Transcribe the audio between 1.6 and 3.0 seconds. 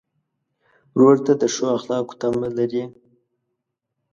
اخلاقو تمه لرې.